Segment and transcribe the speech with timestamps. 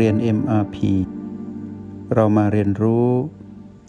[0.00, 0.76] เรียน MRP
[2.14, 3.08] เรามาเรียนรู้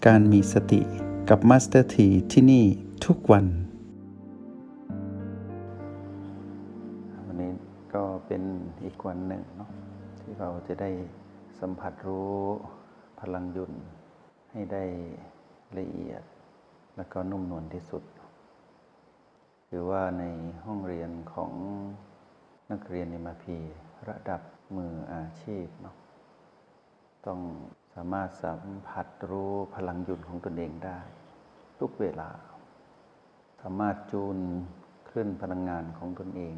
[0.06, 0.80] การมีสติ
[1.28, 2.64] กับ Master T ที่ที่นี่
[3.04, 3.46] ทุกวัน
[7.26, 7.52] วันนี้
[7.94, 8.42] ก็เป็น
[8.84, 9.70] อีกวันหนึ่งเนาะ
[10.20, 10.90] ที่เราจะได้
[11.60, 12.36] สัมผัสรู้
[13.20, 13.72] พลังยุน
[14.52, 14.84] ให้ได้
[15.78, 16.22] ละเอียด
[16.96, 18.04] และก็นุ่มนวลที่สุด
[19.68, 20.24] คือว่าใน
[20.64, 21.52] ห้องเรียนของ
[22.70, 23.46] นักเรียน MRP
[24.08, 24.40] ระดับ
[24.76, 25.96] มืออาชีพเนาะ
[27.26, 27.40] ต้อง
[27.94, 30.98] สามารถสัมผัสรู้พลังยุนของตนเองได้
[31.80, 32.30] ทุกเวลา
[33.60, 34.38] สามารถจูน
[35.08, 36.56] คลื่นพลังงานของตนเอง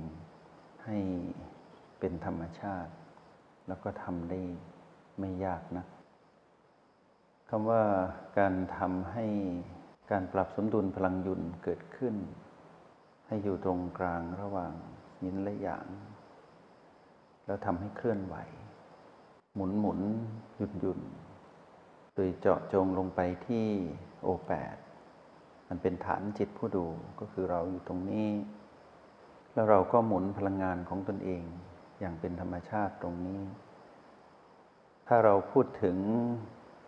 [0.85, 0.99] ให้
[1.99, 2.93] เป็นธรรมชาติ
[3.69, 4.41] แล้วก็ทำได้
[5.19, 5.85] ไม่ยากนะ
[7.49, 7.83] คำว่า
[8.39, 9.27] การทำให้
[10.11, 12.15] การปรับสมดุลพลังยุนเกิดขึ้น
[13.27, 14.73] ให้อยู่ตรงกลางระหว่าง
[15.25, 15.87] ยินและหยาง
[17.49, 18.37] แล้วทำให้เคลื่อนไหว
[19.55, 20.01] หมุนหมุน
[20.57, 20.99] หยุดหยุด
[22.15, 23.67] โดยเจาะจงลงไปที่
[24.23, 24.77] โอแปด
[25.69, 26.87] มันเป็นฐานจิตผู้ดู
[27.21, 28.29] ก็คือเราอยู่ตรงนี้
[29.53, 31.43] แล้วเราก็หมุนพลังงานของตนเอง
[32.01, 33.43] อย่างเป็นธรรมชาติตรงนี้
[35.07, 35.97] ถ้าเราพูดถึง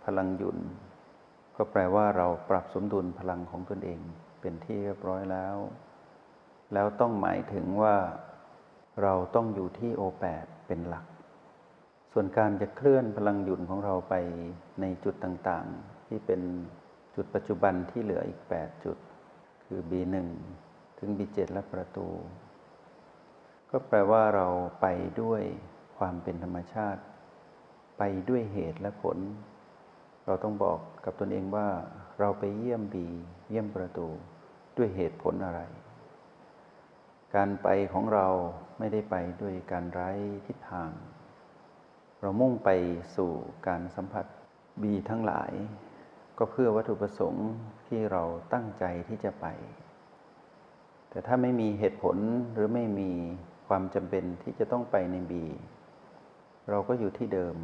[0.05, 0.59] พลังหยุน
[1.57, 4.01] ก็แปลว่าเราปรับสมดุลพลังของตนเอง
[4.41, 5.57] เป็นที่เรียบร้อยแล้ว
[6.73, 7.97] แล้วต้องหมายถึงว่า
[9.03, 11.07] เราต้องอยู่ที่โอแปดเป็นหลัก
[12.13, 14.15] ส่วนการจะเคลื่อนพลังหยุ่นของเราไป
[14.81, 16.41] ในจุดต่างๆ ที่เป็น
[17.15, 18.97] จุดปัจจุบันที่เหลืออีก 8 จุด
[19.65, 20.17] คือ B1
[20.99, 22.09] ถึง B7 และประตู
[23.71, 24.47] ก็แปลว่าเรา
[24.81, 24.87] ไป
[25.23, 25.43] ด้วย
[25.99, 27.03] ความเป็นธรรมชาติ
[27.99, 29.19] ไปด้วยเหตุและผล
[30.27, 31.69] เราต้องบอกกับตนเองว่า
[32.21, 33.07] เราไปเยี่ยมบี
[33.49, 34.09] เยี่ยมประตู
[34.77, 35.61] ด้วยเหตุผลอะไร
[37.37, 38.27] การไปของเรา
[38.79, 40.11] ไม่ได้ไปด้วยการไร้
[40.47, 40.91] ทิศทาง
[42.21, 42.71] เรามุ่งไป
[43.17, 43.31] สู่
[43.67, 44.27] การสัมผัส
[44.83, 45.53] บีทั้งหลาย
[46.39, 47.49] ก็เพื่อวัตถุประสงค์
[47.87, 49.47] ที่เราตั้งใจที่จะไป
[51.11, 52.17] แต่ถ้าไม่มีเหตุผล
[52.53, 53.11] หรือไม่มี
[53.69, 55.45] ความจำเป็นที่จะต้องไปในบี
[56.71, 57.57] เราก็อยู่ที่เดิม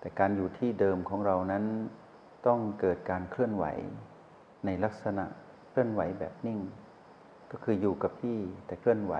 [0.00, 1.64] แต่การอยู่ที่เดิมของเรานั้น
[2.46, 3.64] ต้องเกิดการเคลื่อนไหว
[4.64, 5.24] ในลักษณะ
[5.68, 6.60] เคลื่อนไหวแบบนิ่ง
[7.50, 9.14] ก็คืออยู่กับที่แต่เคลื่อนไหว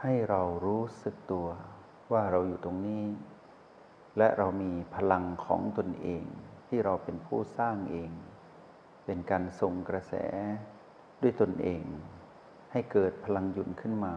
[0.00, 1.48] ให้เรารู้สึกตัว
[2.12, 3.04] ว่าเราอยู่ตรงนี้
[4.18, 6.24] และเรามีพลังของตนเอง
[6.68, 8.10] ที่เราเป็นผู้สร้างเอง
[9.04, 10.14] เป็นการส่งกระแส
[11.22, 11.84] ด้วยตนเอง
[12.72, 14.14] ให้เกิดพลังยุนขึ้นมา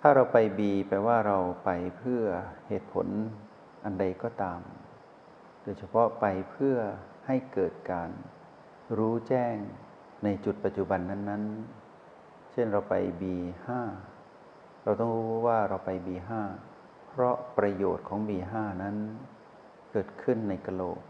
[0.00, 2.22] ถ้าเราไปบีแปลว่าเราไปเพื่อ
[2.68, 3.06] เหตุผล
[3.84, 4.60] อันใดก็ตาม
[5.62, 6.76] โดยเฉพาะไปเพื่อ
[7.26, 8.10] ให้เกิดการ
[8.98, 9.56] รู้แจ้ง
[10.24, 11.44] ในจุดปัจจุบันนั้น
[11.98, 13.66] ๆ เช่นเราไป B5
[14.84, 16.30] เราต้องรู้ว่าเราไป B5
[17.08, 18.96] เพราะประโยชน์ของ B5 นั้น
[19.92, 21.00] เกิดขึ้นในกะโหลก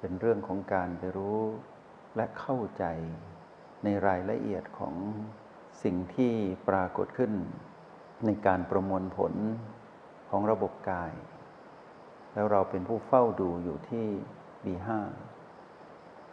[0.00, 1.40] เป็นเรื่องของการไปรู้
[2.16, 2.84] และเข้าใจ
[3.84, 4.94] ในรายละเอียดของ
[5.82, 6.32] สิ่งที่
[6.68, 7.32] ปรากฏขึ้น
[8.26, 9.34] ในการประมวลผล
[10.30, 11.12] ของระบบกาย
[12.34, 14.06] แล้วเราเป็นผู้เฝ้าดูอยู่ที่
[14.64, 14.88] B5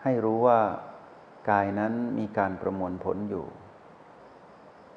[0.04, 0.60] ให้รู้ว่า
[1.50, 3.46] กายนั้นมีการประมวลผลอยู่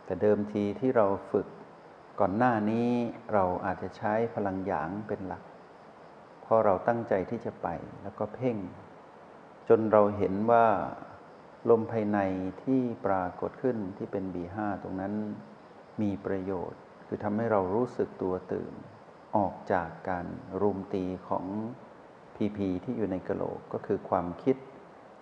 [0.05, 1.47] แต่เดิมทีที่เราฝึก
[2.21, 2.89] ก่อนหน้านี้
[3.33, 5.43] เราอาจจะใช้พลังหยางเป็นหลัก
[6.43, 7.69] เพราะเราตั้งใจที่จะไป
[8.03, 8.57] แล้วก็เพ่ง
[9.69, 10.67] จนเราเห็นว่า
[11.71, 12.19] ลมภายใน
[12.63, 15.15] ที่ปรากฏขึ้นที่เป็น B5 ตรงนั้น
[16.03, 18.73] มีประโยชน์ คือทำให้เรารู้สึกตัวตื่น
[19.37, 20.27] ออกจากการ
[20.61, 21.45] รุมตีของ
[22.37, 24.57] พีพีที่อยู่ในกระโหลกก็คือความคิด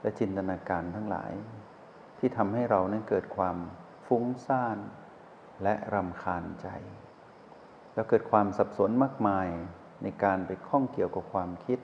[0.01, 1.33] และจินตนาการทั้งหลาย
[2.19, 3.57] ที่ทำให้เรานั้นเกิดความ
[4.07, 4.79] ฟุ้งซ่าน
[5.63, 6.69] และรำคาญใจ
[7.95, 9.49] แล้วเกิดความสับสนมากมาย
[10.03, 11.79] ในการไปข้องเกี่ยวกับความคิด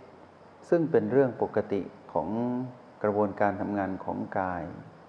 [0.69, 2.29] ซึ่งเป็นเรื่องปกติของ
[3.03, 4.63] กระบวนการทำงานของกาย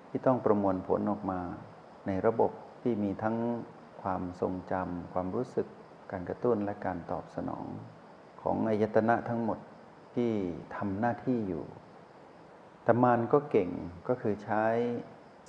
[0.10, 1.42] ที่ต้องประมวลผลออกมา
[2.08, 2.52] ในระบบ
[2.82, 3.38] ที่มีทั้ง
[4.02, 5.68] ความทรงจำความรู้สึก
[6.12, 7.66] การกระตุ้นและการตอบสนอง
[8.42, 9.60] ของอายตนะทั้งหมด
[10.16, 10.32] ที่
[10.76, 11.64] ทำหน้าที่อยู่
[12.84, 13.70] แต่มานก็เก่ง
[14.08, 14.66] ก็คือใช้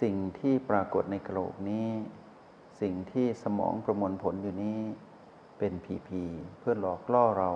[0.03, 1.89] สิ่งที่ปรากฏในกระโหลกนี้
[2.81, 4.81] สิ่งที่สมองประมวลผลอยู่นี้
[5.59, 6.25] เป็นผีผี
[6.59, 7.51] เพื่อหลอกล่อเรา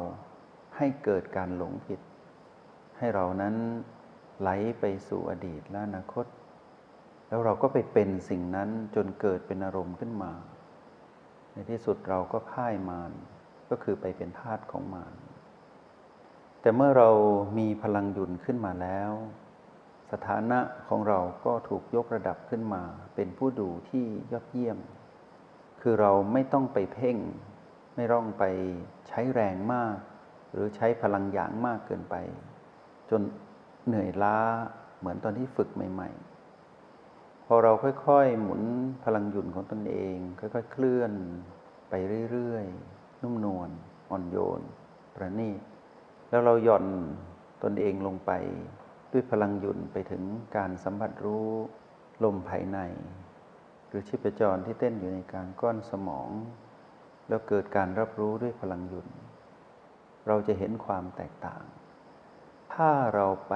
[0.77, 2.01] ให้เกิดการหลงผิด
[2.99, 3.55] ให้เรานั้น
[4.41, 6.27] ไหลไปสู่อดีตและอนาคต
[7.29, 10.33] แล้วเราก็ไปเป็นสิ่งนั้นจนเกิดเป็นอารมณ์ขึ้นมา
[11.53, 13.13] ในที่สุดเราก็พ่ายมาร
[13.71, 15.15] ก็คือไปเป็นทาสของมาร
[16.61, 17.11] แต่เมื่อเรา
[17.59, 19.11] มีพลังหยุนขึ้นมาแล้ว
[20.13, 20.59] สถานะ
[20.89, 22.83] ของเราก็ถูกยกระดับขึ้นมา
[23.15, 24.79] เป็นผู้ดูที่ยอดเยี่ยม
[25.81, 27.17] คือเราไม่ต้องไปเพ่ง
[27.95, 28.45] ไม่ร่องไป
[29.09, 29.97] ใช้แรงมาก
[30.51, 32.15] หรือใช้พลังอย่างมากเกินไป
[33.11, 33.23] จน
[33.87, 34.39] เหนื่อยล้า
[34.99, 36.11] เหมือนตอนที่ฝึกใหม่
[36.79, 38.63] ๆ พอเราค่อยๆ หมุน
[39.05, 41.13] พลังหยุ่นของตนเอง ค่อยๆ เคลื่อน
[41.91, 41.95] ไป
[42.31, 43.71] เรื่อยๆ นุ่มนวล
[44.11, 44.61] อ่อนโยน
[45.15, 45.61] ประณีต
[46.31, 46.85] แล้วเราหย่อน
[47.63, 48.33] ตนเองลงไป
[49.13, 50.23] ด้วยพลังหยุ่นไปถึง
[50.57, 51.49] การสัมผัสรู้
[52.25, 52.79] ลมภายใน
[53.89, 56.29] หรือชีพจรที่เต้นอยู่ในการก้อนสมอง
[57.29, 59.09] แล้วเกิดการรับรู้ด้วยพลังหยุ่น
[60.27, 61.63] เราจะเห็นความแตกต่าง
[62.75, 63.55] ถ้าเราไป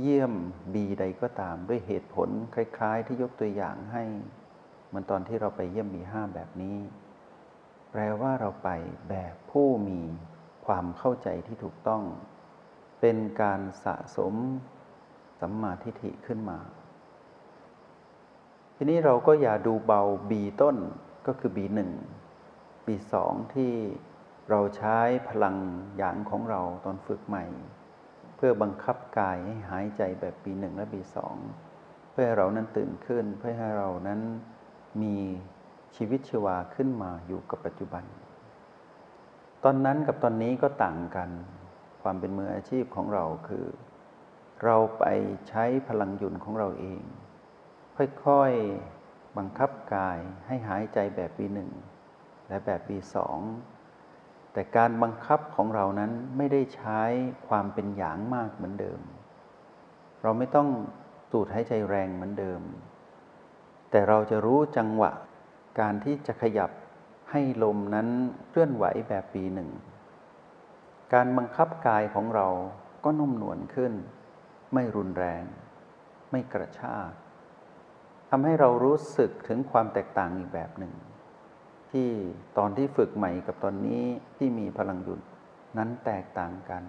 [0.00, 0.32] เยี่ยม
[0.74, 4.04] บีใดก็ตามด้วยเหตุผลคล้าย ๆ ที่ยกตัวอย่างให้
[4.86, 6.76] เหมือนตอนที่เราไปเยี่ยมมีห้าแบบนี้
[7.90, 8.70] แปลว่าเราไป
[9.10, 10.00] แบบผู้มี
[10.66, 12.02] ความเข้าใจที่ถูกต้อง
[13.00, 14.34] เป็นการสะสม
[15.40, 16.58] สัมมาทิฏฐิขึ้นมา
[18.76, 20.76] ทีนี้เราก็อย่าดูเบาบีต้น
[21.26, 21.90] ก็คือบีหนึ่ง
[22.86, 23.72] บีสองที่
[24.50, 24.98] เราใช้
[25.28, 25.56] พลัง
[25.96, 27.44] หยางของเราตอนฝึกใหม่
[28.36, 31.36] เพื่อบังคับกายให้หายใจแบบปีหนึ่งและปีสอง
[32.10, 34.20] เพื่อให้เรานั้นตื่นขึ้น เพื่อให้เรานั้น
[35.02, 35.16] มี
[35.96, 38.04] ชีวิตชีวาขึ้นมาอยู่กับปัจจุบัน
[39.64, 41.30] ตอนนั้นกับตอนนี้ก็ต่างกัน
[42.02, 43.66] ความเป็นมืออาชีพของเราคือ
[44.64, 45.04] เราไป
[45.48, 47.02] ใช้พลังหยุ่นของเราเอง
[48.24, 51.70] ค่อยๆบังคับกายให้หายใจแบบปีหนึ่ง
[52.48, 53.38] และแบบปีสอง
[54.52, 57.00] แต่การบังคับของเรานั้นไม่ได้ใช้
[57.48, 59.00] ความเป็นหยางมากเหมือนเดิม
[60.22, 60.68] เราไม่ต้อง
[61.30, 62.60] สูดหายใจแรงเหมือนเดิม
[63.90, 65.12] แต่เราจะรู้จังหวะ
[65.80, 66.70] การที่จะขยับ
[67.30, 68.08] ให้ลมนั้น
[68.48, 69.68] เคลื่อนไหวแบบปีหนึ่ง
[71.14, 72.48] การบังคับกายของเรา
[73.04, 73.92] ก็นุ่มนวลขึ้น
[74.74, 75.44] ไม่รุนแรง
[76.30, 77.10] ไม่กระชาก
[78.30, 80.94] ทำให้เรารู้สึกถึงความแตกต่างอีกแบบหนึ่ง
[81.92, 82.08] ที่
[82.58, 84.02] ตอนที่ฝึกใหม่กับตอนนี้
[84.38, 85.20] ที่มีพลังหยุด
[85.78, 86.84] นั้นแตกต่างกัน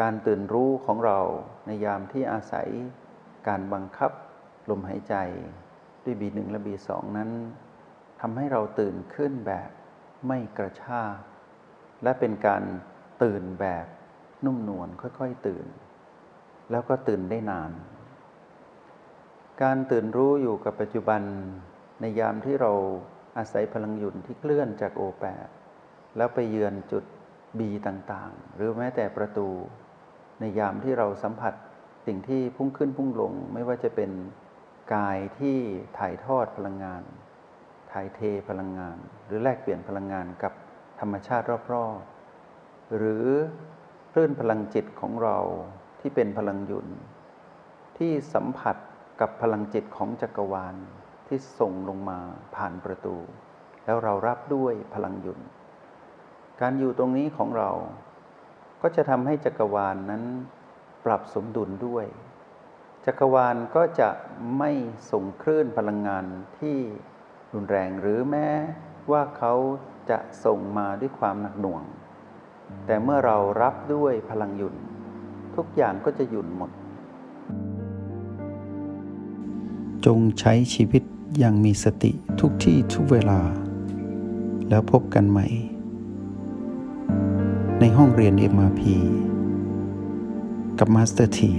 [0.00, 1.20] การตื่นรู้ของเรา
[1.66, 2.68] ในยามที่อาศัย
[3.48, 4.10] การบังคับ
[4.70, 5.14] ลมหายใจ
[6.04, 7.30] ด้วยบีหนึ่งและบีสองนั้น
[8.20, 9.70] ทำให้เราตื่นขึ้นแบบ
[10.26, 11.16] ไม่กระชาก
[12.02, 12.62] และเป็นการ
[13.22, 13.86] ตื่นแบบ
[14.44, 15.66] นุ่มนวลค่อยๆตื่น
[16.70, 17.70] แล้วก็ตื่นได้นาน
[19.62, 21.22] การตื่นรู้อยู่กับปัจจุบัน
[22.00, 22.72] ในยามที่เรา
[23.38, 25.48] อาศัยพลังหยุ่นที่เคลื่อนจากโอแปด
[26.16, 27.04] แล้วไปเยือนจุด
[27.58, 29.48] บีต่างๆ หรือแม้แต่ประตู
[30.40, 31.54] ในยามที่เราสัมผัส
[32.06, 34.10] สิ่งที่พุ่งขึ้นพุ่งลง ไม่ว่าจะเป็น
[34.94, 35.58] กายที่
[35.98, 37.02] ถ่ายทอดพลังงาน
[37.92, 38.96] ถ่ายเทพลังงาน
[39.26, 40.52] หรือแลกเปลี่ยนพลังงานกับ
[41.00, 42.19] ธรรมชาติรอบๆ
[42.96, 43.24] หรือ
[44.12, 45.38] คลื่นพลังจิตของเรา
[46.00, 46.88] ที่เป็นพลังหยุน
[47.98, 48.76] ที่สัมผัส
[49.20, 50.76] กับพลังจิตของจักรวาล
[51.28, 52.18] ที่ส่งลงมา
[52.54, 53.16] ผ่านประตู
[53.84, 55.40] แล้วเรารับด้วยพลังหยุน
[56.60, 57.70] การอยู่ตรงนี้ของเรา
[58.82, 60.22] ก็จะทำให้จักรวาลนนั้น
[61.04, 62.06] ปรับสมดุลด้วย
[63.06, 64.10] จักรวาลก็จะ
[64.58, 64.70] ไม่
[65.10, 66.24] ส่งคลื่นพลังงาน
[66.58, 66.76] ที่
[67.54, 68.48] รุนแรงหรือแม้
[69.10, 69.54] ว่าเขา
[70.10, 71.82] จะส่งมาด้วยความหนักหน่วง
[72.86, 74.74] แต่เมื่อเรารับด้วยพลังหยุด
[75.56, 76.70] ทุกอย่างก็จะหยุดหมด
[80.06, 81.02] จงใช้ชีวิต
[81.38, 83.40] อย่างมีสติทุกที่ทุกเวลา
[84.68, 85.46] แล้วพบกันใหม่
[87.80, 88.82] ในห้องเรียน MRP
[90.78, 91.52] กับ Master T